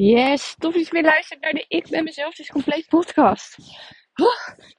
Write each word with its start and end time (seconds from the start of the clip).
Yes, 0.00 0.54
tof 0.58 0.74
dat 0.74 0.86
je 0.86 0.92
weer 0.92 1.02
luistert 1.02 1.40
naar 1.40 1.52
de 1.52 1.64
Ik 1.68 1.88
ben 1.88 2.04
mezelf 2.04 2.34
dus 2.34 2.48
compleet 2.48 2.86
podcast. 2.88 3.56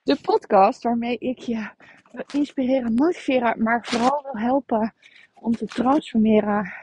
De 0.04 0.18
podcast 0.22 0.84
waarmee 0.84 1.18
ik 1.18 1.40
je 1.40 1.70
wil 2.12 2.24
inspireren, 2.34 2.94
motiveren, 2.94 3.64
maar 3.64 3.86
vooral 3.86 4.22
wil 4.24 4.42
helpen 4.42 4.94
om 5.34 5.52
te 5.52 5.66
transformeren 5.66 6.74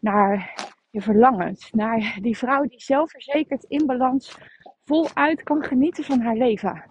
naar 0.00 0.54
je 0.90 1.00
verlangens. 1.00 1.70
Naar 1.70 2.18
die 2.20 2.36
vrouw 2.36 2.62
die 2.62 2.80
zelfverzekerd 2.80 3.64
in 3.64 3.86
balans 3.86 4.36
voluit 4.84 5.42
kan 5.42 5.64
genieten 5.64 6.04
van 6.04 6.20
haar 6.20 6.36
leven. 6.36 6.84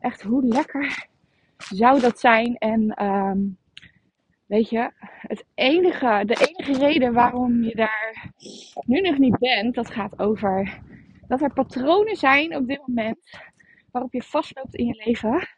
Echt, 0.00 0.22
hoe 0.22 0.44
lekker 0.44 1.06
zou 1.56 2.00
dat 2.00 2.20
zijn? 2.20 2.56
En 2.58 3.04
um, 3.04 3.58
weet 4.46 4.68
je, 4.68 4.90
het 5.20 5.44
enige, 5.54 6.22
de 6.26 6.54
enige 6.54 6.86
reden 6.86 7.12
waarom 7.12 7.62
je 7.62 7.74
daar 7.74 8.32
nu 8.86 9.00
nog 9.00 9.18
niet 9.18 9.38
bent, 9.38 9.74
dat 9.74 9.90
gaat 9.90 10.18
over 10.18 10.80
dat 11.26 11.42
er 11.42 11.52
patronen 11.52 12.16
zijn 12.16 12.56
op 12.56 12.66
dit 12.66 12.86
moment 12.86 13.18
waarop 13.90 14.12
je 14.12 14.22
vastloopt 14.22 14.74
in 14.74 14.86
je 14.86 15.02
leven. 15.04 15.48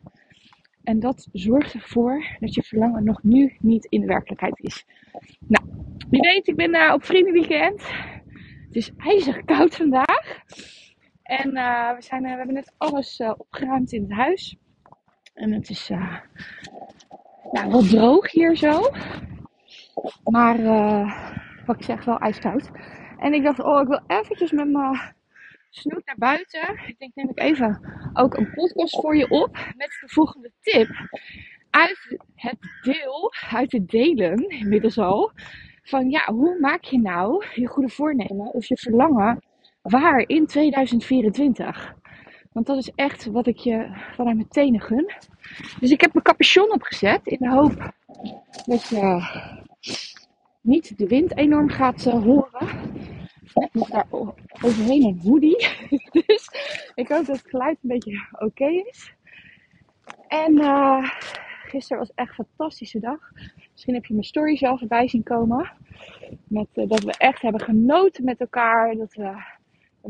En 0.84 1.01
dat 1.01 1.29
zorgt 1.33 1.74
ervoor 1.74 2.37
dat 2.41 2.55
je 2.55 2.62
verlangen 2.62 3.05
nog 3.05 3.23
nu 3.23 3.57
niet 3.59 3.84
in 3.84 4.01
de 4.01 4.07
werkelijkheid 4.07 4.59
is. 4.60 4.87
Nou, 5.46 5.65
wie 6.10 6.21
weet, 6.21 6.48
ik 6.48 6.57
ben 6.57 6.74
uh, 6.74 6.93
op 6.95 7.05
vriendenweekend. 7.05 7.82
Het 8.66 8.77
is 8.77 8.93
ijzig 8.96 9.45
koud 9.45 9.77
vandaag. 9.77 10.41
En 11.23 11.57
uh, 11.57 11.95
we, 11.95 12.02
zijn, 12.02 12.24
uh, 12.24 12.30
we 12.30 12.37
hebben 12.37 12.55
net 12.55 12.74
alles 12.77 13.21
opgeruimd 13.37 13.93
in 13.93 14.02
het 14.02 14.12
huis. 14.12 14.57
En 15.34 15.52
het 15.52 15.71
is 15.71 15.91
ja, 17.52 17.68
wel 17.68 17.82
droog 17.82 18.30
hier 18.30 18.56
zo. 18.56 18.91
Maar 20.24 20.59
wat 21.66 21.77
ik 21.77 21.82
zeg, 21.82 22.04
wel 22.04 22.18
ijskoud. 22.18 22.70
En 23.18 23.34
ik 23.34 23.42
dacht, 23.42 23.60
oh, 23.60 23.80
ik 23.80 23.88
wil 23.88 24.00
eventjes 24.06 24.50
met 24.50 24.68
mijn 24.68 25.14
snoet 25.70 26.06
naar 26.06 26.18
buiten. 26.18 26.80
Ik 26.87 26.98
denk, 26.98 27.14
neem 27.14 27.28
ik 27.28 27.40
even 27.40 27.80
ook 28.12 28.37
een 28.37 28.51
podcast 28.54 29.01
voor 29.01 29.16
je 29.16 29.30
op 29.30 29.56
met 29.76 29.98
de 30.01 30.09
volgende 30.09 30.52
tip. 30.60 30.88
Uit 31.71 32.18
het 32.34 32.59
deel, 32.82 33.32
uit 33.51 33.73
het 33.73 33.88
delen 33.88 34.49
inmiddels 34.49 34.99
al. 34.99 35.32
Van 35.82 36.10
ja, 36.10 36.32
hoe 36.32 36.60
maak 36.60 36.82
je 36.82 36.99
nou 36.99 37.45
je 37.54 37.66
goede 37.66 37.88
voornemen 37.88 38.52
of 38.52 38.66
je 38.66 38.76
verlangen 38.76 39.43
waar 39.82 40.24
in 40.26 40.46
2024? 40.46 41.95
Want 42.57 42.68
dat 42.68 42.76
is 42.76 42.90
echt 42.95 43.26
wat 43.26 43.46
ik 43.46 43.57
je 43.57 43.87
vanuit 44.15 44.37
mijn 44.37 44.49
tenen 44.49 44.80
gun. 44.80 45.12
Dus 45.80 45.90
ik 45.90 46.01
heb 46.01 46.12
mijn 46.12 46.24
capuchon 46.24 46.73
opgezet 46.73 47.21
in 47.26 47.37
de 47.40 47.51
hoop 47.51 47.93
dat 48.66 48.88
je 48.88 49.23
niet 50.60 50.99
de 50.99 51.07
wind 51.07 51.37
enorm 51.37 51.68
gaat 51.68 52.07
uh, 52.07 52.23
horen. 52.23 52.66
Net 53.54 53.74
nog 53.74 53.88
daar 53.88 54.07
overheen 54.62 55.04
een 55.04 55.21
hoodie. 55.24 55.66
dus 56.27 56.49
ik 56.95 57.09
hoop 57.09 57.27
dat 57.27 57.37
het 57.37 57.49
geluid 57.49 57.79
een 57.82 57.88
beetje 57.88 58.27
oké 58.38 58.66
is. 58.66 59.15
En 60.29 60.52
uh, 60.52 61.10
gisteren 61.66 61.99
was 61.99 62.15
echt 62.15 62.38
een 62.38 62.46
fantastische 62.57 63.01
dag. 63.01 63.30
Misschien 63.73 63.95
heb 63.95 64.04
je 64.04 64.12
mijn 64.12 64.27
stories 64.27 64.62
al 64.62 64.78
voorbij 64.78 65.09
zien 65.09 65.22
komen. 65.22 65.72
Met, 66.44 66.69
uh, 66.75 66.88
dat 66.88 67.03
we 67.03 67.15
echt 67.19 67.43
hebben 67.43 67.60
genoten 67.60 68.25
met 68.25 68.41
elkaar. 68.41 68.97
Dat 68.97 69.15
we 69.15 69.56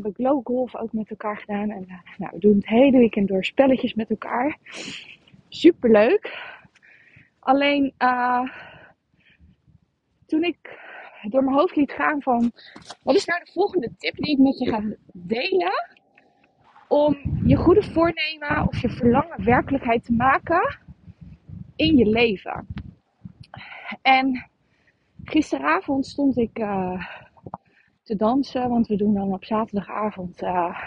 hebben 0.03 0.25
glow 0.25 0.45
golf 0.45 0.75
ook 0.75 0.93
met 0.93 1.09
elkaar 1.09 1.37
gedaan. 1.37 1.69
En 1.69 1.81
uh, 1.81 1.99
nou, 2.17 2.31
we 2.33 2.39
doen 2.39 2.55
het 2.55 2.67
hele 2.67 2.97
weekend 2.97 3.27
door 3.27 3.45
spelletjes 3.45 3.93
met 3.93 4.09
elkaar. 4.09 4.57
Super 5.49 5.91
leuk. 5.91 6.55
Alleen 7.39 7.93
toen 10.25 10.43
ik 10.43 10.79
door 11.29 11.43
mijn 11.43 11.57
hoofd 11.57 11.75
liet 11.75 11.91
gaan 11.91 12.21
van 12.21 12.51
wat 13.03 13.15
is 13.15 13.25
nou 13.25 13.43
de 13.43 13.51
volgende 13.51 13.91
tip 13.97 14.15
die 14.15 14.31
ik 14.31 14.37
met 14.37 14.57
je 14.57 14.69
ga 14.69 14.83
delen 15.13 15.97
om 16.87 17.17
je 17.45 17.55
goede 17.55 17.83
voornemen 17.83 18.67
of 18.67 18.81
je 18.81 18.89
verlangen 18.89 19.43
werkelijkheid 19.43 20.03
te 20.03 20.13
maken 20.13 20.79
in 21.75 21.97
je 21.97 22.05
leven. 22.05 22.67
En 24.01 24.49
gisteravond 25.23 26.05
stond 26.05 26.37
ik 26.37 26.59
uh, 26.59 27.05
te 28.07 28.15
dansen, 28.15 28.69
want 28.69 28.87
we 28.87 28.95
doen 28.95 29.13
dan 29.13 29.33
op 29.33 29.45
zaterdagavond 29.45 30.41
uh, 30.41 30.83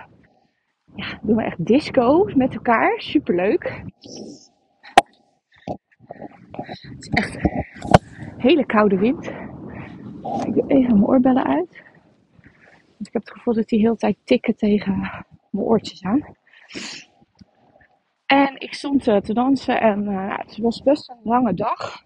ja, 0.94 1.18
doen 1.22 1.36
we 1.36 1.42
echt 1.42 1.66
disco 1.66 2.24
met 2.34 2.54
elkaar. 2.54 3.00
Superleuk. 3.00 3.82
Het 6.50 6.96
is 6.98 7.08
echt 7.08 7.38
hele 8.36 8.66
koude 8.66 8.98
wind. 8.98 9.26
Ik 10.46 10.54
doe 10.54 10.64
even 10.66 10.92
mijn 10.92 11.06
oorbellen 11.06 11.44
uit. 11.44 11.82
Want 12.96 13.06
ik 13.06 13.12
heb 13.12 13.22
het 13.22 13.32
gevoel 13.32 13.54
dat 13.54 13.68
die 13.68 13.80
heel 13.80 13.96
tijd 13.96 14.16
tikken 14.24 14.56
tegen 14.56 14.98
mijn 15.50 15.66
oortjes 15.66 16.02
aan. 16.02 16.36
En 18.26 18.60
ik 18.60 18.74
stond 18.74 19.06
uh, 19.06 19.16
te 19.16 19.34
dansen 19.34 19.80
en 19.80 20.04
uh, 20.04 20.38
het 20.38 20.58
was 20.58 20.82
best 20.82 21.08
een 21.08 21.20
lange 21.22 21.54
dag. 21.54 22.04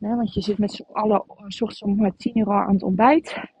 Want 0.00 0.34
je 0.34 0.40
zit 0.40 0.58
met 0.58 0.72
z'n 0.72 0.86
allen 0.92 1.24
uh, 1.28 1.36
ochtends 1.36 1.82
om 1.82 2.16
tien 2.16 2.38
uur 2.38 2.52
aan 2.52 2.72
het 2.72 2.82
ontbijt. 2.82 3.58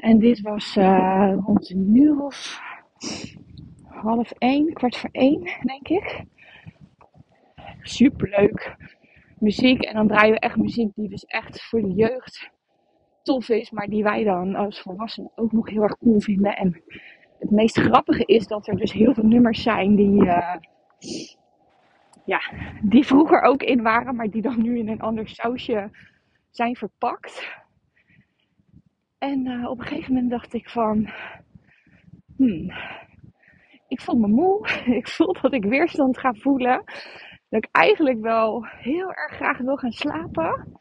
En 0.00 0.18
dit 0.18 0.40
was 0.40 0.76
uh, 0.76 1.34
rond 1.44 1.70
een 1.70 1.96
uur 1.96 2.24
of 2.24 2.60
half 3.84 4.30
één, 4.30 4.72
kwart 4.72 4.96
voor 4.96 5.10
één, 5.12 5.40
denk 5.62 5.88
ik. 5.88 6.24
Superleuk 7.80 8.76
muziek. 9.38 9.82
En 9.82 9.94
dan 9.94 10.08
draaien 10.08 10.32
we 10.32 10.40
echt 10.40 10.56
muziek 10.56 10.94
die 10.94 11.08
dus 11.08 11.24
echt 11.24 11.62
voor 11.62 11.80
de 11.80 11.92
jeugd 11.92 12.50
tof 13.22 13.48
is. 13.48 13.70
Maar 13.70 13.86
die 13.86 14.02
wij 14.02 14.24
dan 14.24 14.54
als 14.54 14.80
volwassenen 14.80 15.30
ook 15.34 15.52
nog 15.52 15.68
heel 15.68 15.82
erg 15.82 15.98
cool 15.98 16.20
vinden. 16.20 16.56
En 16.56 16.82
het 17.38 17.50
meest 17.50 17.78
grappige 17.78 18.24
is 18.24 18.46
dat 18.46 18.66
er 18.66 18.76
dus 18.76 18.92
heel 18.92 19.14
veel 19.14 19.26
nummers 19.26 19.62
zijn 19.62 19.94
die, 19.94 20.24
uh, 20.24 20.54
ja, 22.24 22.40
die 22.82 23.06
vroeger 23.06 23.42
ook 23.42 23.62
in 23.62 23.82
waren. 23.82 24.16
Maar 24.16 24.30
die 24.30 24.42
dan 24.42 24.62
nu 24.62 24.78
in 24.78 24.88
een 24.88 25.00
ander 25.00 25.28
sausje 25.28 25.90
zijn 26.50 26.76
verpakt. 26.76 27.61
En 29.22 29.46
uh, 29.46 29.70
op 29.70 29.78
een 29.78 29.86
gegeven 29.86 30.12
moment 30.12 30.30
dacht 30.30 30.54
ik 30.54 30.68
van... 30.68 31.10
Hmm, 32.36 32.72
ik 33.88 34.00
voel 34.00 34.18
me 34.18 34.26
moe. 34.26 34.68
Ik 35.00 35.08
voel 35.08 35.32
dat 35.40 35.52
ik 35.52 35.64
weerstand 35.64 36.18
ga 36.18 36.34
voelen 36.34 36.84
dat 37.48 37.64
ik 37.64 37.68
eigenlijk 37.72 38.20
wel 38.20 38.66
heel 38.66 39.12
erg 39.12 39.32
graag 39.34 39.58
wil 39.58 39.76
gaan 39.76 39.92
slapen. 39.92 40.78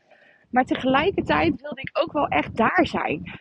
Maar 0.50 0.66
tegelijkertijd 0.66 1.62
wilde 1.62 1.82
ik 1.82 1.90
ook 2.02 2.12
wel 2.12 2.28
echt 2.28 2.58
daar 2.58 2.88
zijn. 2.88 3.40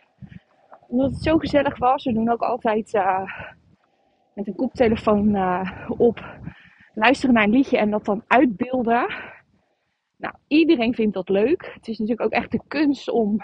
Omdat 0.87 1.11
het 1.11 1.23
zo 1.23 1.37
gezellig 1.37 1.77
was. 1.77 2.03
We 2.03 2.13
doen 2.13 2.29
ook 2.29 2.41
altijd 2.41 2.93
uh, 2.93 3.23
met 4.33 4.47
een 4.47 4.55
koptelefoon 4.55 5.35
uh, 5.35 5.89
op. 5.97 6.39
Luisteren 6.93 7.33
naar 7.33 7.43
een 7.43 7.49
liedje 7.49 7.77
en 7.77 7.89
dat 7.89 8.05
dan 8.05 8.23
uitbeelden. 8.27 9.13
Nou, 10.17 10.35
iedereen 10.47 10.93
vindt 10.93 11.13
dat 11.13 11.29
leuk. 11.29 11.71
Het 11.73 11.87
is 11.87 11.97
natuurlijk 11.99 12.25
ook 12.25 12.41
echt 12.41 12.51
de 12.51 12.61
kunst 12.67 13.09
om. 13.09 13.39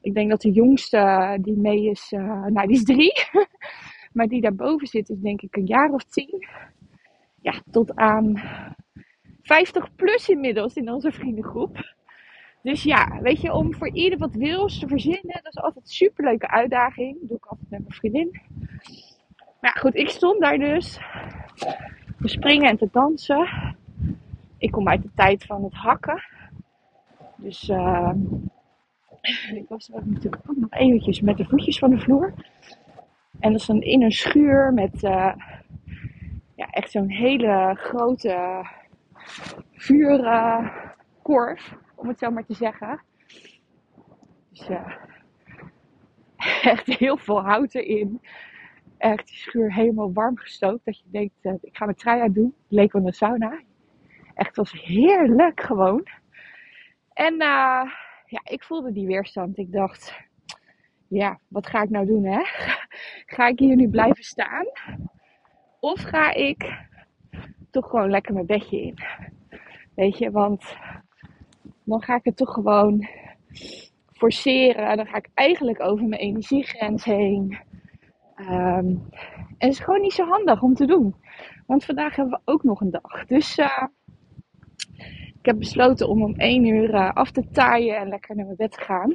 Ik 0.00 0.14
denk 0.14 0.30
dat 0.30 0.40
de 0.40 0.50
jongste 0.50 1.38
die 1.40 1.56
mee 1.56 1.90
is, 1.90 2.12
uh, 2.12 2.44
nou 2.46 2.66
die 2.66 2.76
is 2.76 2.84
drie. 2.84 3.12
maar 4.12 4.26
die 4.26 4.40
daarboven 4.40 4.86
zit 4.86 5.08
is 5.08 5.20
denk 5.20 5.42
ik 5.42 5.56
een 5.56 5.66
jaar 5.66 5.90
of 5.90 6.04
tien. 6.04 6.46
Ja, 7.40 7.54
tot 7.70 7.96
aan 7.96 8.40
50 9.42 9.94
plus 9.94 10.28
inmiddels 10.28 10.74
in 10.74 10.90
onze 10.90 11.12
vriendengroep. 11.12 11.94
Dus 12.62 12.82
ja, 12.82 13.20
weet 13.20 13.40
je, 13.40 13.52
om 13.52 13.74
voor 13.74 13.90
ieder 13.92 14.18
wat 14.18 14.34
wils 14.34 14.78
te 14.78 14.88
verzinnen, 14.88 15.40
dat 15.42 15.52
is 15.52 15.62
altijd 15.62 15.84
een 15.84 15.90
superleuke 15.90 16.48
uitdaging. 16.48 17.18
Dat 17.20 17.28
doe 17.28 17.36
ik 17.36 17.46
altijd 17.46 17.70
met 17.70 17.80
mijn 17.80 17.94
vriendin. 17.94 18.40
Maar 19.60 19.72
ja, 19.74 19.80
goed, 19.80 19.94
ik 19.94 20.08
stond 20.08 20.40
daar 20.40 20.58
dus 20.58 20.98
te 22.20 22.28
springen 22.28 22.68
en 22.68 22.76
te 22.76 22.88
dansen. 22.92 23.76
Ik 24.58 24.70
kom 24.70 24.88
uit 24.88 25.02
de 25.02 25.10
tijd 25.14 25.44
van 25.44 25.64
het 25.64 25.74
hakken. 25.74 26.22
Dus 27.36 27.68
uh, 27.68 28.12
ik 29.20 29.64
was 29.68 29.88
natuurlijk 29.88 30.50
ook 30.50 30.56
nog 30.56 30.70
eventjes 30.70 31.20
met 31.20 31.36
de 31.36 31.44
voetjes 31.44 31.78
van 31.78 31.90
de 31.90 31.98
vloer. 31.98 32.34
En 33.40 33.52
dat 33.52 33.60
is 33.60 33.66
dan 33.66 33.80
in 33.80 34.02
een 34.02 34.12
schuur 34.12 34.72
met 34.72 35.02
uh, 35.02 35.34
ja, 36.54 36.66
echt 36.70 36.90
zo'n 36.90 37.08
hele 37.08 37.76
grote 37.78 38.64
vuurkorf, 39.72 41.74
om 41.94 42.08
het 42.08 42.18
zo 42.18 42.30
maar 42.30 42.44
te 42.44 42.54
zeggen. 42.54 43.02
Dus 44.50 44.66
ja, 44.66 44.98
echt 46.62 46.86
heel 46.86 47.16
veel 47.16 47.42
hout 47.42 47.74
erin. 47.74 48.20
Echt 48.98 49.26
die 49.26 49.36
schuur 49.36 49.74
helemaal 49.74 50.12
warm 50.12 50.38
gestookt. 50.38 50.84
Dat 50.84 50.98
je 50.98 51.04
denkt, 51.10 51.34
uh, 51.42 51.52
ik 51.60 51.76
ga 51.76 51.84
mijn 51.84 51.96
trui 51.96 52.20
aan 52.20 52.32
doen. 52.32 52.54
Leek 52.68 52.92
wel 52.92 53.06
een 53.06 53.12
sauna. 53.12 53.60
Echt 54.34 54.56
was 54.56 54.72
heerlijk 54.72 55.60
gewoon. 55.60 56.06
En 57.12 57.42
uh, 57.42 57.82
ja, 58.30 58.40
ik 58.44 58.62
voelde 58.62 58.92
die 58.92 59.06
weerstand. 59.06 59.58
Ik 59.58 59.72
dacht, 59.72 60.14
ja, 61.08 61.38
wat 61.48 61.66
ga 61.66 61.82
ik 61.82 61.90
nou 61.90 62.06
doen 62.06 62.24
hè? 62.24 62.42
Ga 63.36 63.46
ik 63.46 63.58
hier 63.58 63.76
nu 63.76 63.88
blijven 63.88 64.24
staan? 64.24 64.66
Of 65.80 66.00
ga 66.00 66.32
ik 66.32 66.88
toch 67.70 67.90
gewoon 67.90 68.10
lekker 68.10 68.34
mijn 68.34 68.46
bedje 68.46 68.82
in. 68.82 68.98
Weet 69.94 70.18
je, 70.18 70.30
want 70.30 70.76
dan 71.84 72.02
ga 72.02 72.14
ik 72.14 72.24
het 72.24 72.36
toch 72.36 72.52
gewoon 72.52 73.08
forceren. 74.12 74.96
Dan 74.96 75.06
ga 75.06 75.16
ik 75.16 75.30
eigenlijk 75.34 75.80
over 75.80 76.06
mijn 76.06 76.20
energiegrens 76.20 77.04
heen. 77.04 77.58
Ehm, 78.34 78.86
en 79.58 79.68
het 79.68 79.72
is 79.72 79.78
gewoon 79.78 80.00
niet 80.00 80.12
zo 80.12 80.26
handig 80.26 80.62
om 80.62 80.74
te 80.74 80.86
doen. 80.86 81.14
Want 81.66 81.84
vandaag 81.84 82.16
hebben 82.16 82.40
we 82.44 82.52
ook 82.52 82.62
nog 82.62 82.80
een 82.80 82.90
dag. 82.90 83.26
Dus 83.26 83.58
uh, 83.58 83.84
ik 85.40 85.46
heb 85.46 85.58
besloten 85.58 86.08
om 86.08 86.22
om 86.22 86.34
1 86.34 86.64
uur 86.64 86.94
uh, 86.94 87.12
af 87.12 87.30
te 87.30 87.50
taaien 87.50 87.96
en 87.96 88.08
lekker 88.08 88.36
naar 88.36 88.44
mijn 88.44 88.56
bed 88.56 88.72
te 88.72 88.80
gaan. 88.80 89.12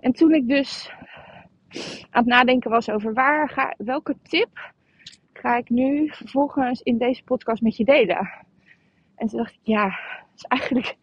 En 0.00 0.12
toen 0.12 0.34
ik 0.34 0.48
dus 0.48 0.92
aan 2.10 2.22
het 2.22 2.26
nadenken 2.26 2.70
was 2.70 2.90
over 2.90 3.12
waar 3.12 3.48
ga, 3.48 3.74
welke 3.76 4.16
tip 4.22 4.72
ga 5.32 5.56
ik 5.56 5.68
nu 5.68 6.08
vervolgens 6.08 6.80
in 6.80 6.98
deze 6.98 7.24
podcast 7.24 7.62
met 7.62 7.76
je 7.76 7.84
delen. 7.84 8.30
En 9.14 9.26
toen 9.26 9.38
dacht 9.38 9.54
ik, 9.54 9.60
ja, 9.62 9.84
dat 9.84 10.34
is 10.36 10.42
eigenlijk, 10.42 10.96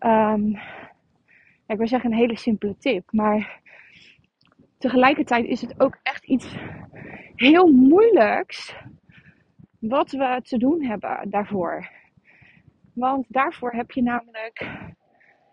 um, 0.00 0.58
ik 1.66 1.76
wil 1.76 1.88
zeggen 1.88 2.12
een 2.12 2.18
hele 2.18 2.36
simpele 2.36 2.76
tip, 2.76 3.12
maar 3.12 3.60
tegelijkertijd 4.78 5.46
is 5.46 5.60
het 5.60 5.80
ook 5.80 5.98
echt 6.02 6.24
iets 6.24 6.56
heel 7.34 7.66
moeilijks 7.66 8.74
wat 9.78 10.10
we 10.10 10.40
te 10.42 10.58
doen 10.58 10.82
hebben 10.82 11.30
daarvoor. 11.30 12.02
Want 12.94 13.26
daarvoor 13.28 13.72
heb 13.72 13.90
je 13.90 14.02
namelijk 14.02 14.66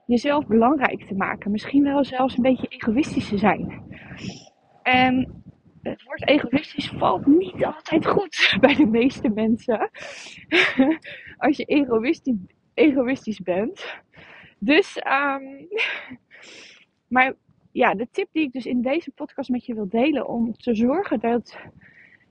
jezelf 0.05 0.47
belangrijk 0.47 1.03
te 1.07 1.15
maken. 1.15 1.51
Misschien 1.51 1.83
wel 1.83 2.05
zelfs 2.05 2.37
een 2.37 2.43
beetje 2.43 2.67
egoïstisch 2.67 3.29
te 3.29 3.37
zijn. 3.37 3.83
En 4.83 5.43
het 5.81 6.03
woord 6.03 6.27
egoïstisch 6.27 6.89
valt 6.89 7.25
niet 7.25 7.65
altijd 7.65 8.07
goed 8.07 8.53
bij 8.61 8.75
de 8.75 8.85
meeste 8.85 9.29
mensen. 9.29 9.89
Als 11.37 11.57
je 11.57 11.65
egoïstisch, 11.65 12.35
egoïstisch 12.73 13.39
bent. 13.39 14.01
Dus, 14.59 14.97
um, 14.97 15.67
maar 17.15 17.33
ja, 17.71 17.93
de 17.93 18.07
tip 18.11 18.27
die 18.31 18.43
ik 18.43 18.51
dus 18.51 18.65
in 18.65 18.81
deze 18.81 19.11
podcast 19.11 19.49
met 19.49 19.65
je 19.65 19.73
wil 19.73 19.89
delen 19.89 20.27
om 20.27 20.53
te 20.53 20.75
zorgen 20.75 21.19
dat 21.19 21.57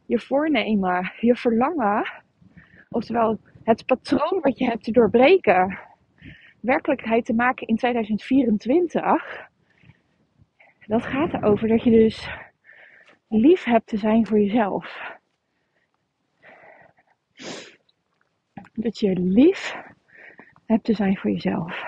je 0.06 0.18
voornemen, 0.18 1.12
je 1.20 1.36
verlangen, 1.36 2.12
oftewel 2.88 3.38
het 3.64 3.86
patroon 3.86 4.40
wat 4.40 4.58
je 4.58 4.64
hebt 4.64 4.84
te 4.84 4.92
doorbreken, 4.92 5.78
werkelijkheid 6.60 7.24
te 7.24 7.34
maken 7.34 7.66
in 7.66 7.76
2024. 7.76 9.48
Dat 10.86 11.02
gaat 11.02 11.32
erover 11.32 11.68
dat 11.68 11.82
je 11.82 11.90
dus 11.90 12.28
lief 13.28 13.64
hebt 13.64 13.86
te 13.86 13.96
zijn 13.96 14.26
voor 14.26 14.38
jezelf. 14.38 15.14
Dat 18.72 18.98
je 18.98 19.18
lief 19.18 19.76
hebt 20.66 20.84
te 20.84 20.94
zijn 20.94 21.16
voor 21.16 21.30
jezelf. 21.30 21.84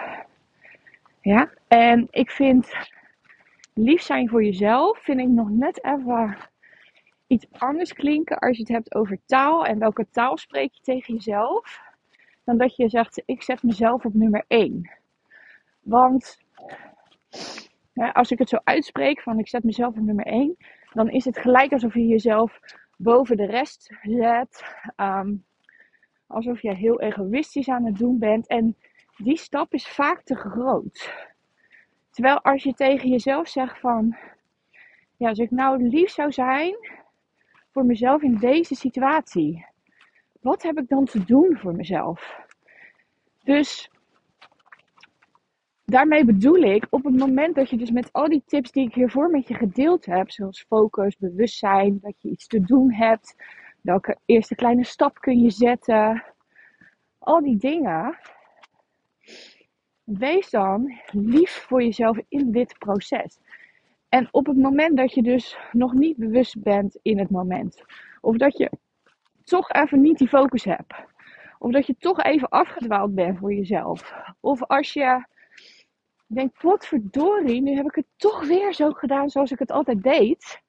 Ja, 1.20 1.52
en 1.68 2.08
ik 2.10 2.30
vind 2.30 2.72
lief 3.74 4.02
zijn 4.02 4.28
voor 4.28 4.44
jezelf, 4.44 4.98
vind 4.98 5.20
ik 5.20 5.28
nog 5.28 5.50
net 5.50 5.84
even 5.84 6.36
iets 7.32 7.46
anders 7.50 7.92
klinken 7.92 8.38
als 8.38 8.56
je 8.56 8.62
het 8.62 8.72
hebt 8.72 8.94
over 8.94 9.18
taal 9.26 9.66
en 9.66 9.78
welke 9.78 10.06
taal 10.10 10.36
spreek 10.36 10.72
je 10.72 10.82
tegen 10.82 11.14
jezelf, 11.14 11.80
dan 12.44 12.58
dat 12.58 12.76
je 12.76 12.88
zegt: 12.88 13.22
Ik 13.24 13.42
zet 13.42 13.62
mezelf 13.62 14.04
op 14.04 14.14
nummer 14.14 14.44
1. 14.48 14.90
Want 15.80 16.38
als 18.12 18.30
ik 18.30 18.38
het 18.38 18.48
zo 18.48 18.58
uitspreek 18.64 19.22
van 19.22 19.38
ik 19.38 19.48
zet 19.48 19.64
mezelf 19.64 19.96
op 19.96 20.02
nummer 20.02 20.26
1, 20.26 20.56
dan 20.92 21.10
is 21.10 21.24
het 21.24 21.38
gelijk 21.38 21.72
alsof 21.72 21.94
je 21.94 22.06
jezelf 22.06 22.58
boven 22.96 23.36
de 23.36 23.46
rest 23.46 23.98
zet. 24.02 24.64
Um, 24.96 25.44
alsof 26.26 26.62
je 26.62 26.74
heel 26.74 27.00
egoïstisch 27.00 27.68
aan 27.68 27.84
het 27.84 27.96
doen 27.96 28.18
bent. 28.18 28.46
En 28.46 28.76
die 29.16 29.36
stap 29.36 29.72
is 29.74 29.88
vaak 29.88 30.22
te 30.22 30.36
groot. 30.36 31.12
Terwijl 32.10 32.40
als 32.40 32.62
je 32.62 32.74
tegen 32.74 33.08
jezelf 33.08 33.48
zegt 33.48 33.78
van, 33.80 34.16
ja, 35.16 35.28
als 35.28 35.38
ik 35.38 35.50
nou 35.50 35.88
lief 35.88 36.10
zou 36.10 36.32
zijn 36.32 36.76
voor 37.72 37.84
mezelf 37.84 38.22
in 38.22 38.36
deze 38.36 38.74
situatie, 38.74 39.66
wat 40.40 40.62
heb 40.62 40.78
ik 40.78 40.88
dan 40.88 41.04
te 41.04 41.24
doen 41.24 41.58
voor 41.58 41.74
mezelf? 41.74 42.40
Dus 43.44 43.90
daarmee 45.84 46.24
bedoel 46.24 46.62
ik, 46.62 46.86
op 46.90 47.04
het 47.04 47.16
moment 47.18 47.54
dat 47.54 47.70
je 47.70 47.76
dus 47.76 47.90
met 47.90 48.12
al 48.12 48.28
die 48.28 48.42
tips 48.46 48.70
die 48.70 48.86
ik 48.86 48.94
hiervoor 48.94 49.30
met 49.30 49.48
je 49.48 49.54
gedeeld 49.54 50.06
heb, 50.06 50.30
zoals 50.30 50.64
focus, 50.68 51.16
bewustzijn, 51.16 51.98
dat 52.00 52.14
je 52.18 52.30
iets 52.30 52.46
te 52.46 52.60
doen 52.60 52.92
hebt, 52.92 53.34
welke 53.80 54.18
eerste 54.24 54.54
kleine 54.54 54.84
stap 54.84 55.18
kun 55.18 55.40
je 55.40 55.50
zetten, 55.50 56.24
al 57.18 57.40
die 57.40 57.56
dingen, 57.56 58.18
wees 60.04 60.50
dan 60.50 61.00
lief 61.06 61.50
voor 61.50 61.82
jezelf 61.82 62.18
in 62.28 62.52
dit 62.52 62.78
proces. 62.78 63.38
En 64.12 64.28
op 64.30 64.46
het 64.46 64.56
moment 64.56 64.96
dat 64.96 65.14
je 65.14 65.22
dus 65.22 65.58
nog 65.70 65.92
niet 65.92 66.16
bewust 66.16 66.62
bent 66.62 66.98
in 67.02 67.18
het 67.18 67.30
moment, 67.30 67.84
of 68.20 68.36
dat 68.36 68.58
je 68.58 68.70
toch 69.44 69.70
even 69.70 70.00
niet 70.00 70.18
die 70.18 70.28
focus 70.28 70.64
hebt, 70.64 70.94
of 71.58 71.72
dat 71.72 71.86
je 71.86 71.96
toch 71.98 72.22
even 72.22 72.48
afgedwaald 72.48 73.14
bent 73.14 73.38
voor 73.38 73.52
jezelf, 73.54 74.14
of 74.40 74.62
als 74.62 74.92
je 74.92 75.26
denkt, 76.26 76.58
potverdorie, 76.58 77.62
nu 77.62 77.74
heb 77.74 77.86
ik 77.86 77.94
het 77.94 78.06
toch 78.16 78.46
weer 78.46 78.74
zo 78.74 78.90
gedaan 78.90 79.30
zoals 79.30 79.50
ik 79.50 79.58
het 79.58 79.70
altijd 79.70 80.02
deed. 80.02 80.60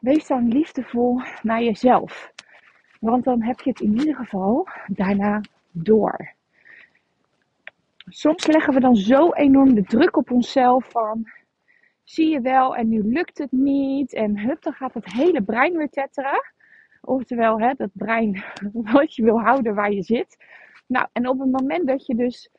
Wees 0.00 0.26
dan 0.26 0.48
liefdevol 0.48 1.20
naar 1.42 1.62
jezelf. 1.62 2.32
Want 3.00 3.24
dan 3.24 3.42
heb 3.42 3.60
je 3.60 3.70
het 3.70 3.80
in 3.80 3.98
ieder 3.98 4.14
geval 4.14 4.68
daarna 4.86 5.40
door 5.70 6.34
soms 8.08 8.46
leggen 8.46 8.74
we 8.74 8.80
dan 8.80 8.96
zo 8.96 9.32
enorm 9.32 9.74
de 9.74 9.82
druk 9.82 10.16
op 10.16 10.30
onszelf 10.30 10.90
van 10.90 11.30
zie 12.08 12.28
je 12.28 12.40
wel 12.40 12.76
en 12.76 12.88
nu 12.88 13.02
lukt 13.02 13.38
het 13.38 13.52
niet 13.52 14.12
en 14.14 14.38
hup, 14.38 14.62
dan 14.62 14.72
gaat 14.72 14.94
het 14.94 15.12
hele 15.12 15.42
brein 15.42 15.76
weer 15.76 15.88
tetteren. 15.88 16.52
Oftewel, 17.00 17.60
hè, 17.60 17.72
dat 17.74 17.90
brein 17.92 18.44
wat 18.92 19.14
je 19.14 19.22
wil 19.22 19.40
houden 19.40 19.74
waar 19.74 19.92
je 19.92 20.02
zit. 20.02 20.36
Nou, 20.86 21.06
en 21.12 21.28
op 21.28 21.38
het 21.38 21.50
moment 21.50 21.86
dat 21.86 22.06
je 22.06 22.14
dus 22.14 22.50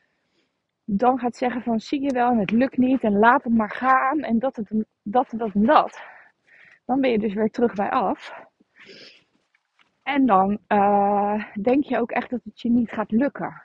dan 0.84 1.18
gaat 1.18 1.36
zeggen 1.36 1.62
van 1.62 1.80
zie 1.80 2.00
je 2.00 2.12
wel 2.12 2.30
en 2.30 2.38
het 2.38 2.50
lukt 2.50 2.76
niet 2.76 3.02
en 3.02 3.18
laat 3.18 3.44
het 3.44 3.54
maar 3.54 3.70
gaan 3.70 4.20
en 4.20 4.38
dat, 4.38 4.56
het, 4.56 4.68
dat, 5.02 5.32
dat 5.36 5.54
en 5.54 5.66
dat. 5.66 6.00
Dan 6.84 7.00
ben 7.00 7.10
je 7.10 7.18
dus 7.18 7.34
weer 7.34 7.50
terug 7.50 7.74
bij 7.74 7.90
af. 7.90 8.46
En 10.02 10.26
dan 10.26 10.58
uh, 10.68 11.44
denk 11.60 11.84
je 11.84 11.98
ook 11.98 12.10
echt 12.10 12.30
dat 12.30 12.40
het 12.44 12.60
je 12.60 12.70
niet 12.70 12.90
gaat 12.90 13.10
lukken. 13.10 13.62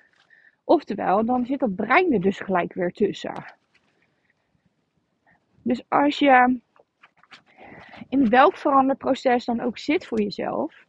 Oftewel, 0.64 1.26
dan 1.26 1.46
zit 1.46 1.60
dat 1.60 1.76
brein 1.76 2.14
er 2.14 2.22
dus 2.22 2.40
gelijk 2.40 2.74
weer 2.74 2.92
tussen. 2.92 3.63
Dus 5.64 5.84
als 5.90 6.20
je 6.20 6.60
in 8.10 8.30
welk 8.30 8.58
veranderproces 8.58 9.46
dan 9.46 9.62
ook 9.62 9.78
zit 9.78 10.06
voor 10.06 10.22
jezelf, 10.22 10.86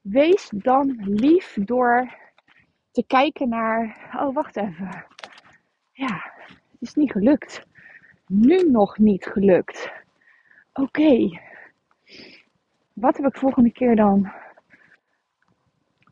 wees 0.00 0.50
dan 0.54 0.96
lief 1.04 1.56
door 1.60 2.20
te 2.90 3.04
kijken 3.06 3.48
naar, 3.48 4.10
oh 4.16 4.34
wacht 4.34 4.56
even, 4.56 5.06
ja, 5.92 6.32
het 6.48 6.80
is 6.80 6.94
niet 6.94 7.12
gelukt. 7.12 7.66
Nu 8.26 8.70
nog 8.70 8.98
niet 8.98 9.26
gelukt. 9.26 9.92
Oké, 10.72 11.40
wat 12.92 13.16
heb 13.16 13.26
ik 13.26 13.36
volgende 13.36 13.72
keer 13.72 13.96
dan 13.96 14.32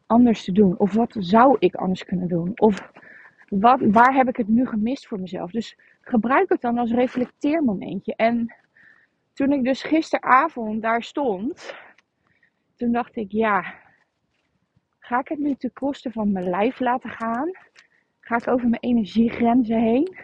anders 0.06 0.44
te 0.44 0.52
doen? 0.52 0.78
Of 0.78 0.92
wat 0.92 1.16
zou 1.18 1.56
ik 1.58 1.74
anders 1.74 2.04
kunnen 2.04 2.28
doen? 2.28 2.52
Of 2.54 2.90
wat, 3.48 3.80
waar 3.80 4.14
heb 4.14 4.28
ik 4.28 4.36
het 4.36 4.48
nu 4.48 4.66
gemist 4.66 5.06
voor 5.06 5.20
mezelf? 5.20 5.50
Dus 5.50 5.78
gebruik 6.00 6.48
het 6.48 6.60
dan 6.60 6.78
als 6.78 6.90
reflecteermomentje. 6.90 8.14
En 8.16 8.54
toen 9.32 9.52
ik 9.52 9.64
dus 9.64 9.82
gisteravond 9.82 10.82
daar 10.82 11.02
stond, 11.02 11.74
toen 12.76 12.92
dacht 12.92 13.16
ik, 13.16 13.32
ja, 13.32 13.74
ga 14.98 15.18
ik 15.18 15.28
het 15.28 15.38
nu 15.38 15.54
ten 15.54 15.72
koste 15.72 16.10
van 16.10 16.32
mijn 16.32 16.48
lijf 16.48 16.78
laten 16.78 17.10
gaan? 17.10 17.50
Ga 18.20 18.36
ik 18.36 18.48
over 18.48 18.68
mijn 18.68 18.82
energiegrenzen 18.82 19.80
heen? 19.80 20.16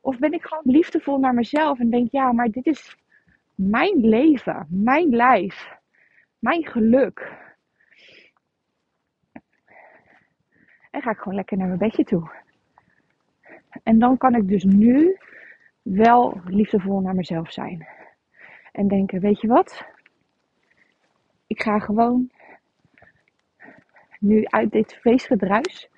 Of 0.00 0.18
ben 0.18 0.32
ik 0.32 0.44
gewoon 0.44 0.74
liefdevol 0.76 1.18
naar 1.18 1.34
mezelf 1.34 1.78
en 1.78 1.90
denk, 1.90 2.10
ja, 2.10 2.32
maar 2.32 2.50
dit 2.50 2.66
is 2.66 2.96
mijn 3.54 4.00
leven, 4.00 4.66
mijn 4.70 5.08
lijf, 5.08 5.72
mijn 6.38 6.66
geluk. 6.66 7.42
En 10.90 11.02
ga 11.02 11.10
ik 11.10 11.18
gewoon 11.18 11.34
lekker 11.34 11.56
naar 11.56 11.66
mijn 11.66 11.78
bedje 11.78 12.04
toe. 12.04 12.43
En 13.82 13.98
dan 13.98 14.16
kan 14.16 14.34
ik 14.34 14.48
dus 14.48 14.64
nu 14.64 15.18
wel 15.82 16.40
liefdevol 16.44 17.00
naar 17.00 17.14
mezelf 17.14 17.52
zijn. 17.52 17.86
En 18.72 18.88
denken, 18.88 19.20
weet 19.20 19.40
je 19.40 19.48
wat? 19.48 19.84
Ik 21.46 21.62
ga 21.62 21.78
gewoon 21.78 22.30
nu 24.18 24.44
uit 24.44 24.72
dit 24.72 24.94
feestgedruis. 24.94 25.88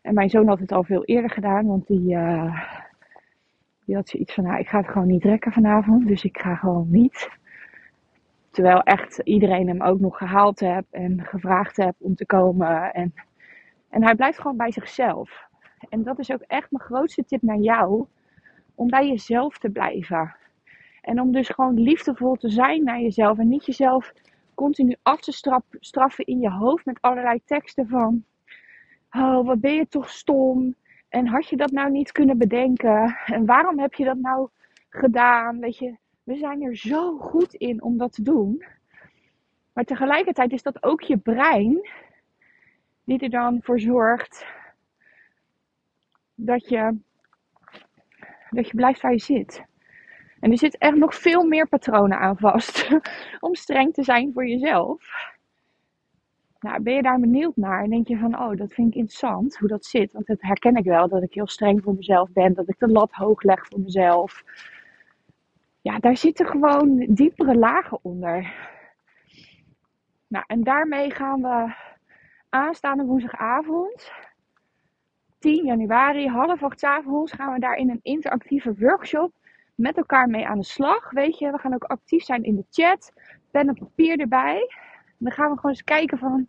En 0.00 0.14
mijn 0.14 0.30
zoon 0.30 0.48
had 0.48 0.58
het 0.58 0.72
al 0.72 0.84
veel 0.84 1.04
eerder 1.04 1.30
gedaan, 1.30 1.66
want 1.66 1.86
die, 1.86 2.14
uh, 2.14 2.62
die 3.84 3.94
had 3.94 4.08
zoiets 4.08 4.34
van, 4.34 4.44
nou, 4.44 4.58
ik 4.58 4.68
ga 4.68 4.78
het 4.78 4.88
gewoon 4.88 5.06
niet 5.06 5.22
trekken 5.22 5.52
vanavond, 5.52 6.06
dus 6.06 6.24
ik 6.24 6.38
ga 6.38 6.54
gewoon 6.54 6.86
niet. 6.90 7.28
Terwijl 8.50 8.80
echt 8.82 9.18
iedereen 9.18 9.68
hem 9.68 9.82
ook 9.82 10.00
nog 10.00 10.16
gehaald 10.16 10.60
heb 10.60 10.84
en 10.90 11.24
gevraagd 11.24 11.76
heb 11.76 11.94
om 11.98 12.14
te 12.14 12.26
komen. 12.26 12.92
En 12.92 13.14
en 13.96 14.02
hij 14.02 14.14
blijft 14.14 14.40
gewoon 14.40 14.56
bij 14.56 14.72
zichzelf. 14.72 15.45
En 15.88 16.02
dat 16.02 16.18
is 16.18 16.32
ook 16.32 16.40
echt 16.40 16.70
mijn 16.70 16.84
grootste 16.84 17.24
tip 17.24 17.42
naar 17.42 17.58
jou. 17.58 18.06
Om 18.74 18.88
bij 18.88 19.08
jezelf 19.08 19.58
te 19.58 19.70
blijven. 19.70 20.36
En 21.00 21.20
om 21.20 21.32
dus 21.32 21.48
gewoon 21.48 21.80
liefdevol 21.80 22.34
te 22.34 22.48
zijn 22.48 22.84
naar 22.84 23.00
jezelf. 23.00 23.38
En 23.38 23.48
niet 23.48 23.66
jezelf 23.66 24.12
continu 24.54 24.96
af 25.02 25.20
te 25.20 25.60
straffen 25.80 26.24
in 26.24 26.40
je 26.40 26.50
hoofd 26.50 26.84
met 26.84 27.00
allerlei 27.00 27.40
teksten 27.44 27.88
van. 27.88 28.24
Oh, 29.10 29.46
wat 29.46 29.60
ben 29.60 29.74
je 29.74 29.88
toch 29.88 30.10
stom. 30.10 30.74
En 31.08 31.26
had 31.26 31.48
je 31.48 31.56
dat 31.56 31.70
nou 31.70 31.90
niet 31.90 32.12
kunnen 32.12 32.38
bedenken? 32.38 33.16
En 33.26 33.46
waarom 33.46 33.78
heb 33.78 33.94
je 33.94 34.04
dat 34.04 34.18
nou 34.18 34.48
gedaan? 34.88 35.58
Weet 35.60 35.78
je, 35.78 35.96
we 36.22 36.36
zijn 36.36 36.62
er 36.62 36.76
zo 36.76 37.18
goed 37.18 37.54
in 37.54 37.82
om 37.82 37.96
dat 37.98 38.12
te 38.12 38.22
doen. 38.22 38.64
Maar 39.72 39.84
tegelijkertijd 39.84 40.52
is 40.52 40.62
dat 40.62 40.82
ook 40.82 41.00
je 41.00 41.16
brein 41.16 41.88
die 43.04 43.18
er 43.18 43.30
dan 43.30 43.58
voor 43.62 43.80
zorgt 43.80 44.46
dat 46.36 46.68
je, 46.68 46.98
dat 48.50 48.68
je 48.68 48.76
blijft 48.76 49.00
waar 49.00 49.12
je 49.12 49.18
zit. 49.18 49.64
En 50.40 50.50
er 50.50 50.58
zit 50.58 50.78
echt 50.78 50.96
nog 50.96 51.14
veel 51.14 51.44
meer 51.44 51.68
patronen 51.68 52.18
aan 52.18 52.38
vast 52.38 52.88
om 53.40 53.54
streng 53.54 53.94
te 53.94 54.02
zijn 54.02 54.32
voor 54.32 54.46
jezelf. 54.46 55.34
Nou, 56.60 56.82
ben 56.82 56.94
je 56.94 57.02
daar 57.02 57.20
benieuwd 57.20 57.56
naar 57.56 57.82
en 57.82 57.90
denk 57.90 58.08
je 58.08 58.18
van, 58.18 58.38
oh, 58.38 58.56
dat 58.56 58.72
vind 58.72 58.88
ik 58.88 58.94
interessant 58.94 59.56
hoe 59.56 59.68
dat 59.68 59.84
zit. 59.84 60.12
Want 60.12 60.26
dat 60.26 60.40
herken 60.40 60.76
ik 60.76 60.84
wel, 60.84 61.08
dat 61.08 61.22
ik 61.22 61.34
heel 61.34 61.46
streng 61.46 61.82
voor 61.82 61.94
mezelf 61.94 62.32
ben, 62.32 62.54
dat 62.54 62.68
ik 62.68 62.78
de 62.78 62.88
lat 62.88 63.12
hoog 63.12 63.42
leg 63.42 63.66
voor 63.66 63.80
mezelf. 63.80 64.44
Ja, 65.80 65.98
daar 65.98 66.16
zitten 66.16 66.46
gewoon 66.46 67.06
diepere 67.08 67.54
lagen 67.54 67.98
onder. 68.02 68.54
Nou, 70.28 70.44
en 70.46 70.62
daarmee 70.62 71.10
gaan 71.10 71.42
we 71.42 71.74
aanstaande 72.48 73.04
woensdagavond, 73.04 74.12
10 75.46 75.64
januari, 75.64 76.28
half 76.28 76.62
acht 76.62 76.84
avonds, 76.84 77.32
gaan 77.32 77.52
we 77.52 77.60
daar 77.60 77.76
in 77.76 77.90
een 77.90 78.00
interactieve 78.02 78.74
workshop 78.78 79.32
met 79.74 79.96
elkaar 79.96 80.28
mee 80.28 80.46
aan 80.46 80.58
de 80.58 80.64
slag. 80.64 81.10
Weet 81.10 81.38
je, 81.38 81.50
we 81.50 81.58
gaan 81.58 81.74
ook 81.74 81.84
actief 81.84 82.24
zijn 82.24 82.42
in 82.42 82.56
de 82.56 82.64
chat, 82.70 83.12
pen 83.50 83.68
en 83.68 83.74
papier 83.74 84.20
erbij. 84.20 84.70
dan 85.18 85.32
gaan 85.32 85.50
we 85.50 85.56
gewoon 85.56 85.70
eens 85.70 85.84
kijken 85.84 86.18
van 86.18 86.46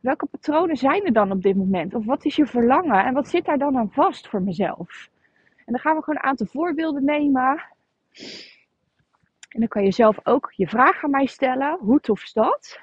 welke 0.00 0.26
patronen 0.26 0.76
zijn 0.76 1.04
er 1.04 1.12
dan 1.12 1.32
op 1.32 1.42
dit 1.42 1.56
moment? 1.56 1.94
Of 1.94 2.04
wat 2.04 2.24
is 2.24 2.36
je 2.36 2.46
verlangen 2.46 3.04
en 3.04 3.14
wat 3.14 3.28
zit 3.28 3.44
daar 3.44 3.58
dan 3.58 3.76
aan 3.76 3.92
vast 3.92 4.28
voor 4.28 4.42
mezelf? 4.42 5.08
En 5.56 5.72
dan 5.72 5.78
gaan 5.78 5.96
we 5.96 6.02
gewoon 6.02 6.18
een 6.18 6.28
aantal 6.28 6.46
voorbeelden 6.46 7.04
nemen. 7.04 7.62
En 9.48 9.60
dan 9.60 9.68
kan 9.68 9.84
je 9.84 9.92
zelf 9.92 10.18
ook 10.22 10.52
je 10.56 10.68
vraag 10.68 11.04
aan 11.04 11.10
mij 11.10 11.26
stellen. 11.26 11.78
Hoe 11.80 12.00
tof 12.00 12.22
is 12.22 12.32
dat? 12.32 12.80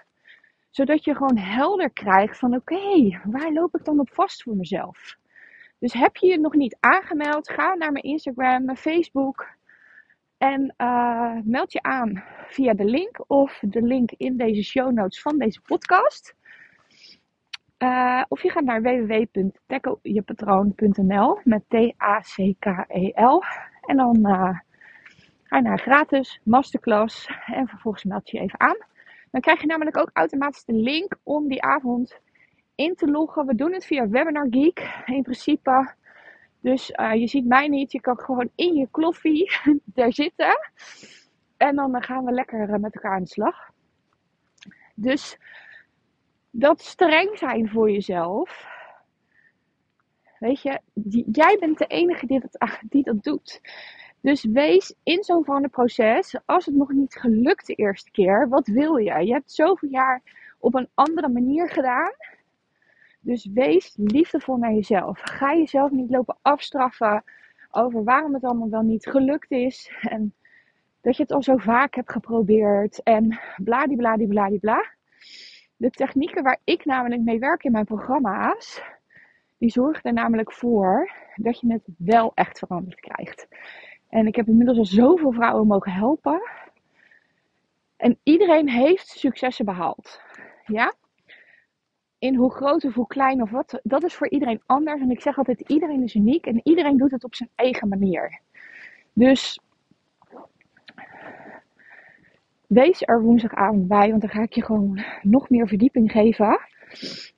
Zodat 0.70 1.04
je 1.04 1.16
gewoon 1.16 1.38
helder 1.38 1.90
krijgt 1.90 2.40
van 2.40 2.56
oké, 2.56 3.20
waar 3.24 3.52
loop 3.52 3.76
ik 3.76 3.86
dan 3.86 4.00
op 4.00 4.14
vast 4.14 4.44
voor 4.44 4.56
mezelf? 4.56 5.24
Dus 5.80 5.94
heb 5.94 6.16
je 6.16 6.28
je 6.28 6.40
nog 6.40 6.54
niet 6.54 6.78
aangemeld, 6.80 7.50
ga 7.50 7.74
naar 7.74 7.92
mijn 7.92 8.04
Instagram, 8.04 8.66
mijn 8.66 8.78
Facebook. 8.78 9.48
En 10.38 10.74
uh, 10.78 11.38
meld 11.44 11.72
je 11.72 11.82
aan 11.82 12.24
via 12.48 12.74
de 12.74 12.86
link 12.86 13.24
of 13.28 13.60
de 13.62 13.82
link 13.82 14.12
in 14.12 14.38
deze 14.38 14.64
show 14.64 14.92
notes 14.92 15.22
van 15.22 15.38
deze 15.38 15.62
podcast. 15.62 16.36
Uh, 17.78 18.24
of 18.28 18.42
je 18.42 18.50
gaat 18.50 18.64
naar 18.64 18.82
www.tekkeljepatroon.nl 18.82 21.40
met 21.44 21.64
T-A-C-K-E-L. 21.68 23.44
En 23.82 23.98
dan 23.98 24.18
uh, 24.22 24.60
ga 25.44 25.58
je 25.58 25.62
naar 25.62 25.80
gratis 25.80 26.42
masterclass 26.44 27.30
en 27.46 27.68
vervolgens 27.68 28.04
meld 28.04 28.30
je 28.30 28.38
je 28.38 28.44
even 28.44 28.60
aan. 28.60 28.78
Dan 29.32 29.42
krijg 29.42 29.62
je 29.62 29.68
namelijk 29.68 29.98
ook 29.98 30.10
automatisch 30.14 30.66
de 30.66 30.74
link 30.74 31.18
om 31.24 31.48
die 31.48 31.62
avond 31.62 32.20
in 32.76 32.96
te 32.96 33.08
loggen. 33.08 33.46
We 33.46 33.56
doen 33.56 33.74
het 33.74 33.86
via 33.86 34.10
Webinar 34.10 34.48
Geek 34.50 35.04
in 35.06 35.24
principe. 35.24 35.94
Dus 36.60 36.92
uh, 36.96 37.14
je 37.14 37.28
ziet 37.28 37.46
mij 37.46 37.68
niet. 37.68 37.92
Je 37.92 38.02
kan 38.02 38.20
gewoon 38.20 38.50
in 38.56 38.74
je 38.74 38.88
kloffie 38.92 39.52
daar 39.84 40.14
zitten. 40.14 40.60
En 41.58 41.76
dan 41.76 42.04
gaan 42.04 42.26
we 42.26 42.32
lekker 42.32 42.70
eh, 42.70 42.80
met 42.80 42.96
elkaar 42.96 43.14
aan 43.14 43.24
de 43.24 43.30
slag. 43.30 43.70
Dus 44.96 45.38
dat 46.50 46.82
streng 46.82 47.38
zijn 47.38 47.70
voor 47.70 47.92
jezelf. 47.92 48.74
Weet 50.40 50.62
je, 50.62 50.80
die, 50.94 51.26
jij 51.32 51.58
bent 51.60 51.78
de 51.78 51.88
enige 51.88 52.26
die 52.26 52.40
dat, 52.40 52.80
die 52.90 53.04
dat 53.04 53.24
doet. 53.24 53.62
Dus 54.22 54.44
wees 54.44 54.96
in 55.04 55.24
zo'n 55.24 55.70
proces, 55.72 56.40
als 56.46 56.66
het 56.66 56.76
nog 56.76 56.92
niet 56.92 57.16
gelukt 57.16 57.68
de 57.68 57.74
eerste 57.74 58.12
keer, 58.12 58.50
wat 58.50 58.68
wil 58.68 58.96
je? 58.96 59.26
Je 59.26 59.34
hebt 59.34 59.52
zoveel 59.52 59.90
jaar 59.90 60.22
op 60.60 60.76
een 60.76 60.90
andere 60.94 61.30
manier 61.30 61.70
gedaan. 61.70 62.12
Dus 63.26 63.46
wees 63.54 63.94
liefdevol 63.98 64.58
naar 64.58 64.74
jezelf. 64.74 65.20
Ga 65.24 65.56
jezelf 65.56 65.92
niet 65.92 66.10
lopen 66.10 66.38
afstraffen 66.42 67.24
over 67.72 68.04
waarom 68.04 68.34
het 68.34 68.44
allemaal 68.44 68.70
wel 68.70 68.82
niet 68.82 69.06
gelukt 69.06 69.52
is. 69.52 69.92
En 70.02 70.34
dat 71.02 71.16
je 71.16 71.22
het 71.22 71.32
al 71.32 71.44
zo 71.44 71.58
vaak 71.58 71.96
hebt 71.96 72.12
geprobeerd. 72.12 73.04
En 73.04 73.40
bladibladibladibla. 73.64 74.86
De 75.78 75.90
technieken 75.90 76.44
waar 76.44 76.60
ik 76.64 76.86
namelijk 76.86 77.22
mee 77.22 77.40
werk 77.40 77.64
in 77.64 77.72
mijn 77.72 77.86
programma's, 77.86 78.82
die 79.58 79.70
zorgen 79.70 80.04
er 80.04 80.14
namelijk 80.14 80.52
voor 80.52 81.12
dat 81.36 81.60
je 81.60 81.72
het 81.74 81.84
wel 81.98 82.32
echt 82.36 82.60
veranderd 82.60 83.00
krijgt. 83.00 83.48
En 84.10 84.28
ik 84.28 84.36
heb 84.36 84.48
inmiddels 84.48 84.78
al 84.78 84.86
zoveel 84.86 85.32
vrouwen 85.32 85.68
mogen 85.68 85.92
helpen. 85.92 86.42
En 87.98 88.20
iedereen 88.24 88.70
heeft 88.70 89.08
successen 89.08 89.66
behaald. 89.66 90.22
Ja? 90.66 90.94
In 92.26 92.36
hoe 92.36 92.52
groot 92.52 92.84
of 92.84 92.94
hoe 92.94 93.08
klein 93.08 93.42
of 93.42 93.52
wat, 93.52 93.80
dat 93.84 94.04
is 94.04 94.14
voor 94.14 94.30
iedereen 94.30 94.62
anders. 94.66 95.02
En 95.02 95.12
ik 95.12 95.22
zeg 95.22 95.38
altijd, 95.38 95.60
iedereen 95.60 96.04
is 96.04 96.16
uniek 96.16 96.46
en 96.46 96.62
iedereen 96.64 96.98
doet 96.98 97.12
het 97.12 97.24
op 97.24 97.36
zijn 97.36 97.50
eigen 97.56 97.88
manier. 97.88 98.40
Dus 99.14 99.60
wees 102.68 103.02
er 103.02 103.22
woensdagavond 103.22 103.88
bij, 103.88 104.10
want 104.10 104.22
dan 104.22 104.30
ga 104.30 104.42
ik 104.42 104.54
je 104.54 104.64
gewoon 104.64 105.04
nog 105.22 105.50
meer 105.50 105.68
verdieping 105.68 106.12
geven. 106.12 106.60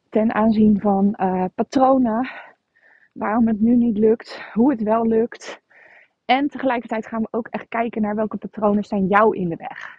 Ten 0.09 0.33
aanzien 0.33 0.79
van 0.79 1.15
uh, 1.21 1.45
patronen, 1.55 2.29
waarom 3.11 3.47
het 3.47 3.59
nu 3.59 3.75
niet 3.75 3.97
lukt, 3.97 4.41
hoe 4.53 4.71
het 4.71 4.83
wel 4.83 5.07
lukt. 5.07 5.61
En 6.25 6.47
tegelijkertijd 6.47 7.07
gaan 7.07 7.21
we 7.21 7.27
ook 7.31 7.47
echt 7.47 7.67
kijken 7.67 8.01
naar 8.01 8.15
welke 8.15 8.37
patronen 8.37 8.83
staan 8.83 9.07
jou 9.07 9.37
in 9.37 9.49
de 9.49 9.55
weg. 9.55 9.96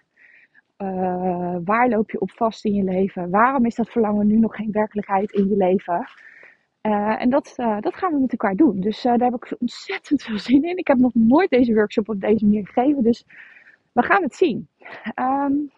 Uh, 0.82 1.56
waar 1.64 1.88
loop 1.88 2.10
je 2.10 2.20
op 2.20 2.30
vast 2.30 2.64
in 2.64 2.74
je 2.74 2.82
leven? 2.82 3.30
Waarom 3.30 3.66
is 3.66 3.74
dat 3.74 3.90
verlangen 3.90 4.26
nu 4.26 4.36
nog 4.36 4.56
geen 4.56 4.72
werkelijkheid 4.72 5.32
in 5.32 5.48
je 5.48 5.56
leven? 5.56 6.08
Uh, 6.82 7.22
en 7.22 7.30
dat, 7.30 7.54
uh, 7.56 7.80
dat 7.80 7.94
gaan 7.94 8.12
we 8.12 8.20
met 8.20 8.32
elkaar 8.32 8.54
doen. 8.54 8.80
Dus 8.80 9.02
daar 9.02 9.18
heb 9.18 9.34
ik 9.34 9.56
ontzettend 9.58 10.22
veel 10.22 10.38
zin 10.38 10.64
in. 10.64 10.76
Ik 10.76 10.86
heb 10.86 10.98
nog 10.98 11.14
nooit 11.14 11.50
deze 11.50 11.74
workshop 11.74 12.08
op 12.08 12.20
deze 12.20 12.44
manier 12.44 12.66
gegeven. 12.66 13.02
Dus 13.02 13.24
we 13.92 14.02
gaan 14.02 14.22
het 14.22 14.34
zien. 14.34 14.68
Um, 15.14 15.70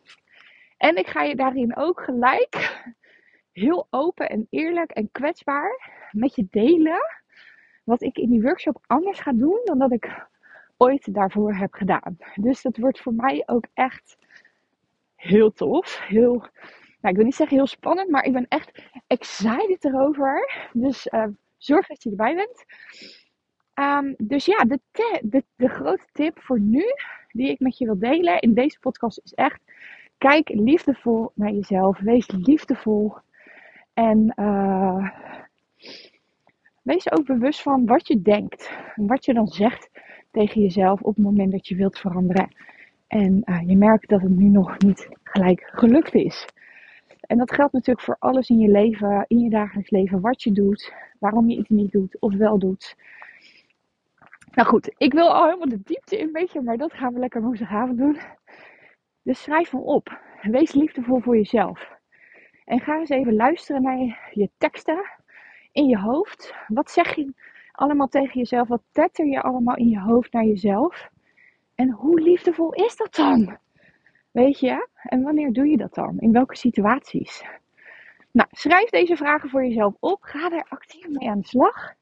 en 0.76 0.96
ik 0.96 1.06
ga 1.06 1.22
je 1.22 1.36
daarin 1.36 1.76
ook 1.76 2.00
gelijk 2.00 2.82
heel 3.52 3.86
open 3.90 4.28
en 4.28 4.46
eerlijk 4.50 4.90
en 4.90 5.08
kwetsbaar 5.12 5.90
met 6.10 6.34
je 6.34 6.46
delen. 6.50 7.00
Wat 7.84 8.02
ik 8.02 8.16
in 8.16 8.30
die 8.30 8.42
workshop 8.42 8.84
anders 8.86 9.20
ga 9.20 9.32
doen 9.32 9.60
dan 9.64 9.78
dat 9.78 9.92
ik 9.92 10.26
ooit 10.76 11.14
daarvoor 11.14 11.54
heb 11.54 11.72
gedaan. 11.72 12.16
Dus 12.34 12.62
dat 12.62 12.76
wordt 12.76 13.00
voor 13.00 13.14
mij 13.14 13.42
ook 13.46 13.64
echt 13.74 14.18
heel 15.20 15.52
tof. 15.52 16.00
Heel, 16.06 16.34
nou, 16.34 16.48
ik 17.00 17.16
wil 17.16 17.24
niet 17.24 17.34
zeggen 17.34 17.56
heel 17.56 17.66
spannend, 17.66 18.10
maar 18.10 18.24
ik 18.24 18.32
ben 18.32 18.48
echt 18.48 18.82
excited 19.06 19.84
erover. 19.84 20.68
Dus 20.72 21.06
uh, 21.06 21.24
zorg 21.56 21.86
dat 21.86 22.02
je 22.02 22.10
erbij 22.10 22.34
bent. 22.34 22.64
Um, 23.74 24.14
dus 24.18 24.44
ja, 24.44 24.64
de, 24.64 24.80
de, 25.22 25.44
de 25.56 25.68
grote 25.68 26.06
tip 26.12 26.40
voor 26.40 26.60
nu, 26.60 26.84
die 27.28 27.50
ik 27.50 27.60
met 27.60 27.78
je 27.78 27.84
wil 27.84 27.98
delen 27.98 28.40
in 28.40 28.54
deze 28.54 28.78
podcast, 28.78 29.20
is 29.24 29.32
echt: 29.32 29.60
kijk 30.18 30.48
liefdevol 30.48 31.30
naar 31.34 31.52
jezelf. 31.52 31.98
Wees 31.98 32.30
liefdevol. 32.30 33.14
En 33.94 34.32
uh, 34.36 35.10
wees 36.82 37.12
ook 37.12 37.26
bewust 37.26 37.62
van 37.62 37.86
wat 37.86 38.08
je 38.08 38.22
denkt. 38.22 38.70
En 38.94 39.06
wat 39.06 39.24
je 39.24 39.34
dan 39.34 39.46
zegt 39.46 39.90
tegen 40.30 40.60
jezelf 40.60 41.00
op 41.00 41.14
het 41.14 41.24
moment 41.24 41.52
dat 41.52 41.68
je 41.68 41.74
wilt 41.74 41.98
veranderen. 41.98 42.54
En 43.10 43.42
uh, 43.44 43.60
je 43.66 43.76
merkt 43.76 44.08
dat 44.08 44.20
het 44.20 44.30
nu 44.30 44.48
nog 44.48 44.78
niet 44.78 45.08
gelijk 45.22 45.68
gelukt 45.72 46.14
is. 46.14 46.48
En 47.20 47.38
dat 47.38 47.52
geldt 47.52 47.72
natuurlijk 47.72 48.06
voor 48.06 48.16
alles 48.18 48.48
in 48.48 48.58
je 48.58 48.68
leven, 48.68 49.24
in 49.28 49.38
je 49.38 49.50
dagelijks 49.50 49.90
leven, 49.90 50.20
wat 50.20 50.42
je 50.42 50.52
doet, 50.52 50.92
waarom 51.18 51.48
je 51.48 51.56
iets 51.56 51.68
niet 51.68 51.92
doet 51.92 52.20
of 52.20 52.34
wel 52.34 52.58
doet. 52.58 52.96
Nou 54.50 54.68
goed, 54.68 54.94
ik 54.96 55.12
wil 55.12 55.34
al 55.34 55.44
helemaal 55.44 55.68
de 55.68 55.82
diepte 55.84 56.18
in, 56.18 56.32
weet 56.32 56.52
je, 56.52 56.60
maar 56.60 56.76
dat 56.76 56.92
gaan 56.92 57.12
we 57.12 57.18
lekker 57.18 57.42
woensdagavond 57.42 57.98
doen. 57.98 58.18
Dus 59.22 59.42
schrijf 59.42 59.70
hem 59.70 59.80
op. 59.80 60.20
Wees 60.42 60.72
liefdevol 60.72 61.20
voor 61.20 61.36
jezelf. 61.36 61.98
En 62.64 62.80
ga 62.80 62.98
eens 62.98 63.10
even 63.10 63.34
luisteren 63.34 63.82
naar 63.82 64.30
je 64.32 64.50
teksten 64.58 65.10
in 65.72 65.86
je 65.86 65.98
hoofd. 65.98 66.54
Wat 66.66 66.90
zeg 66.90 67.14
je 67.14 67.32
allemaal 67.72 68.08
tegen 68.08 68.38
jezelf? 68.38 68.68
Wat 68.68 68.82
tetter 68.92 69.26
je 69.26 69.42
allemaal 69.42 69.76
in 69.76 69.88
je 69.88 70.00
hoofd 70.00 70.32
naar 70.32 70.44
jezelf? 70.44 71.10
En 71.80 71.90
hoe 71.90 72.20
liefdevol 72.20 72.72
is 72.72 72.96
dat 72.96 73.14
dan? 73.14 73.58
Weet 74.30 74.60
je? 74.60 74.88
En 75.02 75.22
wanneer 75.22 75.52
doe 75.52 75.66
je 75.66 75.76
dat 75.76 75.94
dan? 75.94 76.18
In 76.18 76.32
welke 76.32 76.56
situaties? 76.56 77.44
Nou, 78.30 78.48
schrijf 78.50 78.90
deze 78.90 79.16
vragen 79.16 79.50
voor 79.50 79.64
jezelf 79.64 79.94
op. 80.00 80.18
Ga 80.22 80.50
er 80.50 80.66
actief 80.68 81.08
mee 81.08 81.30
aan 81.30 81.40
de 81.40 81.46
slag. 81.46 81.94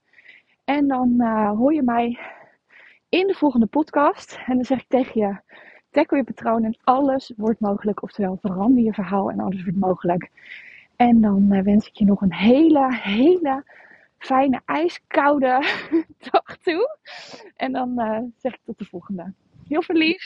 En 0.64 0.88
dan 0.88 1.14
uh, 1.18 1.50
hoor 1.50 1.74
je 1.74 1.82
mij 1.82 2.18
in 3.08 3.26
de 3.26 3.34
volgende 3.34 3.66
podcast. 3.66 4.38
En 4.46 4.54
dan 4.54 4.64
zeg 4.64 4.80
ik 4.80 4.88
tegen 4.88 5.20
je: 5.20 5.40
tackle 5.90 6.16
je 6.16 6.24
patroon 6.24 6.64
en 6.64 6.78
alles 6.84 7.32
wordt 7.36 7.60
mogelijk. 7.60 8.02
Oftewel, 8.02 8.38
verander 8.40 8.84
je 8.84 8.92
verhaal 8.92 9.30
en 9.30 9.40
alles 9.40 9.62
wordt 9.62 9.78
mogelijk. 9.78 10.30
En 10.96 11.20
dan 11.20 11.52
uh, 11.52 11.62
wens 11.62 11.86
ik 11.86 11.94
je 11.94 12.04
nog 12.04 12.20
een 12.20 12.34
hele, 12.34 12.94
hele 12.94 13.64
fijne, 14.18 14.60
ijskoude 14.64 15.64
dag 16.30 16.56
toe. 16.56 16.96
En 17.56 17.72
dan 17.72 17.92
uh, 17.96 18.18
zeg 18.36 18.52
ik 18.52 18.60
tot 18.64 18.78
de 18.78 18.84
volgende. 18.84 19.32
Heel 19.68 19.82
veel. 19.82 20.16